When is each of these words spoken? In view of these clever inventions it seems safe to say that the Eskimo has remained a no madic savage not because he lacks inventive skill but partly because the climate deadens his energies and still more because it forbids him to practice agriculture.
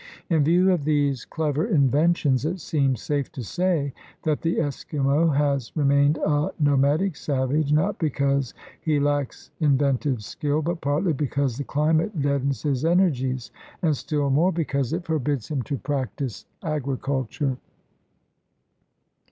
In 0.31 0.43
view 0.43 0.71
of 0.71 0.83
these 0.83 1.25
clever 1.25 1.63
inventions 1.67 2.43
it 2.43 2.59
seems 2.59 3.03
safe 3.03 3.31
to 3.33 3.43
say 3.43 3.93
that 4.23 4.41
the 4.41 4.55
Eskimo 4.55 5.37
has 5.37 5.71
remained 5.77 6.17
a 6.17 6.51
no 6.59 6.75
madic 6.75 7.15
savage 7.15 7.71
not 7.71 7.99
because 7.99 8.55
he 8.81 8.99
lacks 8.99 9.51
inventive 9.59 10.23
skill 10.23 10.63
but 10.63 10.81
partly 10.81 11.13
because 11.13 11.55
the 11.57 11.63
climate 11.63 12.19
deadens 12.19 12.63
his 12.63 12.83
energies 12.83 13.51
and 13.83 13.95
still 13.95 14.31
more 14.31 14.51
because 14.51 14.91
it 14.91 15.05
forbids 15.05 15.49
him 15.49 15.61
to 15.61 15.77
practice 15.77 16.45
agriculture. 16.63 17.57